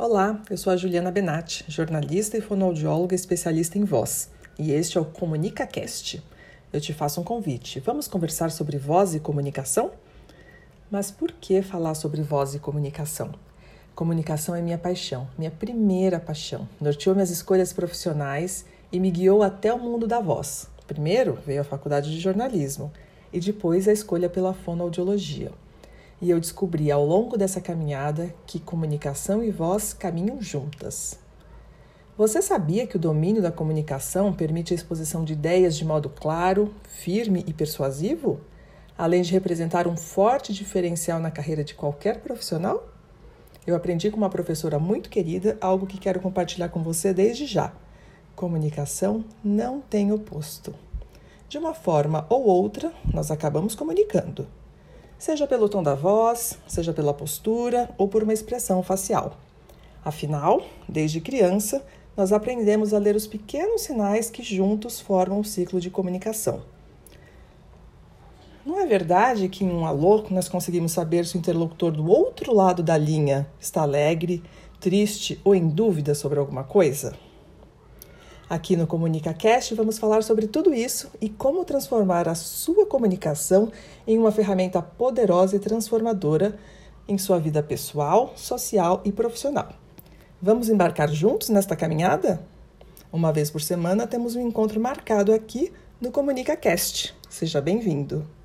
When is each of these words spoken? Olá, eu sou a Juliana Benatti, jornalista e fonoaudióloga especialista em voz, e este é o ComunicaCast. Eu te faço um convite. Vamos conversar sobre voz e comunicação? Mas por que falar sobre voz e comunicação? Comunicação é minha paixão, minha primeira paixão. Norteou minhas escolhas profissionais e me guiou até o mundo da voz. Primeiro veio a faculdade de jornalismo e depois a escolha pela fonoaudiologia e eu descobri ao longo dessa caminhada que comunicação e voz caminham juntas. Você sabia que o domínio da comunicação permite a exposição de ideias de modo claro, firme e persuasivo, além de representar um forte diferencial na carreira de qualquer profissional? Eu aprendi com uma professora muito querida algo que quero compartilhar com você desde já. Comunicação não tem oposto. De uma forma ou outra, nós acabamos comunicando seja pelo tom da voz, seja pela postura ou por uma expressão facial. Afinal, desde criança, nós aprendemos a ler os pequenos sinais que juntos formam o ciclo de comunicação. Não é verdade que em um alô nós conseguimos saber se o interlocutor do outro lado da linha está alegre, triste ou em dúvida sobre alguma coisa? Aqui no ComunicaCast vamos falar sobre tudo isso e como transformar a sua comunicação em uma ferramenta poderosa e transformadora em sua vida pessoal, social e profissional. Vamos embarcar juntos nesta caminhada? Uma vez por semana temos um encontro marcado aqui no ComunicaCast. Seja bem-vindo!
Olá, 0.00 0.40
eu 0.48 0.56
sou 0.56 0.72
a 0.72 0.76
Juliana 0.76 1.10
Benatti, 1.10 1.64
jornalista 1.66 2.38
e 2.38 2.40
fonoaudióloga 2.40 3.16
especialista 3.16 3.78
em 3.78 3.84
voz, 3.84 4.30
e 4.56 4.70
este 4.70 4.96
é 4.96 5.00
o 5.00 5.04
ComunicaCast. 5.04 6.22
Eu 6.72 6.80
te 6.80 6.94
faço 6.94 7.20
um 7.20 7.24
convite. 7.24 7.80
Vamos 7.80 8.06
conversar 8.06 8.52
sobre 8.52 8.78
voz 8.78 9.16
e 9.16 9.18
comunicação? 9.18 9.90
Mas 10.88 11.10
por 11.10 11.32
que 11.32 11.62
falar 11.62 11.96
sobre 11.96 12.22
voz 12.22 12.54
e 12.54 12.60
comunicação? 12.60 13.34
Comunicação 13.92 14.54
é 14.54 14.62
minha 14.62 14.78
paixão, 14.78 15.26
minha 15.36 15.50
primeira 15.50 16.20
paixão. 16.20 16.68
Norteou 16.80 17.16
minhas 17.16 17.30
escolhas 17.30 17.72
profissionais 17.72 18.64
e 18.92 19.00
me 19.00 19.10
guiou 19.10 19.42
até 19.42 19.74
o 19.74 19.80
mundo 19.80 20.06
da 20.06 20.20
voz. 20.20 20.70
Primeiro 20.86 21.36
veio 21.44 21.62
a 21.62 21.64
faculdade 21.64 22.12
de 22.12 22.20
jornalismo 22.20 22.92
e 23.32 23.40
depois 23.40 23.88
a 23.88 23.92
escolha 23.92 24.28
pela 24.28 24.54
fonoaudiologia 24.54 25.50
e 26.20 26.30
eu 26.30 26.40
descobri 26.40 26.90
ao 26.90 27.04
longo 27.04 27.36
dessa 27.36 27.60
caminhada 27.60 28.34
que 28.46 28.58
comunicação 28.58 29.42
e 29.42 29.50
voz 29.50 29.92
caminham 29.92 30.42
juntas. 30.42 31.18
Você 32.16 32.42
sabia 32.42 32.86
que 32.86 32.96
o 32.96 32.98
domínio 32.98 33.40
da 33.40 33.52
comunicação 33.52 34.32
permite 34.32 34.72
a 34.72 34.76
exposição 34.76 35.24
de 35.24 35.34
ideias 35.34 35.76
de 35.76 35.84
modo 35.84 36.08
claro, 36.08 36.74
firme 36.88 37.44
e 37.46 37.52
persuasivo, 37.52 38.40
além 38.96 39.22
de 39.22 39.30
representar 39.30 39.86
um 39.86 39.96
forte 39.96 40.52
diferencial 40.52 41.20
na 41.20 41.30
carreira 41.30 41.62
de 41.62 41.74
qualquer 41.74 42.20
profissional? 42.20 42.88
Eu 43.64 43.76
aprendi 43.76 44.10
com 44.10 44.16
uma 44.16 44.30
professora 44.30 44.80
muito 44.80 45.08
querida 45.08 45.56
algo 45.60 45.86
que 45.86 45.98
quero 45.98 46.20
compartilhar 46.20 46.70
com 46.70 46.82
você 46.82 47.14
desde 47.14 47.46
já. 47.46 47.72
Comunicação 48.34 49.24
não 49.44 49.80
tem 49.80 50.10
oposto. 50.10 50.74
De 51.48 51.56
uma 51.58 51.72
forma 51.72 52.26
ou 52.28 52.44
outra, 52.44 52.92
nós 53.14 53.30
acabamos 53.30 53.76
comunicando 53.76 54.48
seja 55.18 55.46
pelo 55.46 55.68
tom 55.68 55.82
da 55.82 55.94
voz, 55.94 56.58
seja 56.66 56.92
pela 56.92 57.12
postura 57.12 57.90
ou 57.98 58.08
por 58.08 58.22
uma 58.22 58.32
expressão 58.32 58.82
facial. 58.82 59.36
Afinal, 60.04 60.62
desde 60.88 61.20
criança, 61.20 61.84
nós 62.16 62.32
aprendemos 62.32 62.94
a 62.94 62.98
ler 62.98 63.16
os 63.16 63.26
pequenos 63.26 63.82
sinais 63.82 64.30
que 64.30 64.42
juntos 64.42 65.00
formam 65.00 65.40
o 65.40 65.44
ciclo 65.44 65.80
de 65.80 65.90
comunicação. 65.90 66.62
Não 68.64 68.78
é 68.78 68.86
verdade 68.86 69.48
que 69.48 69.64
em 69.64 69.70
um 69.70 69.86
alô 69.86 70.24
nós 70.30 70.48
conseguimos 70.48 70.92
saber 70.92 71.24
se 71.26 71.36
o 71.36 71.38
interlocutor 71.38 71.90
do 71.90 72.06
outro 72.08 72.54
lado 72.54 72.82
da 72.82 72.98
linha 72.98 73.46
está 73.58 73.82
alegre, 73.82 74.42
triste 74.78 75.40
ou 75.44 75.54
em 75.54 75.68
dúvida 75.68 76.14
sobre 76.14 76.38
alguma 76.38 76.64
coisa? 76.64 77.14
Aqui 78.48 78.76
no 78.76 78.86
ComunicaCast 78.86 79.74
vamos 79.74 79.98
falar 79.98 80.22
sobre 80.22 80.46
tudo 80.46 80.72
isso 80.72 81.10
e 81.20 81.28
como 81.28 81.66
transformar 81.66 82.26
a 82.26 82.34
sua 82.34 82.86
comunicação 82.86 83.70
em 84.06 84.18
uma 84.18 84.32
ferramenta 84.32 84.80
poderosa 84.80 85.56
e 85.56 85.58
transformadora 85.58 86.58
em 87.06 87.18
sua 87.18 87.38
vida 87.38 87.62
pessoal, 87.62 88.32
social 88.36 89.02
e 89.04 89.12
profissional. 89.12 89.68
Vamos 90.40 90.70
embarcar 90.70 91.10
juntos 91.10 91.50
nesta 91.50 91.76
caminhada? 91.76 92.40
Uma 93.12 93.32
vez 93.32 93.50
por 93.50 93.60
semana 93.60 94.06
temos 94.06 94.34
um 94.34 94.40
encontro 94.40 94.80
marcado 94.80 95.30
aqui 95.34 95.70
no 96.00 96.10
ComunicaCast. 96.10 97.14
Seja 97.28 97.60
bem-vindo! 97.60 98.37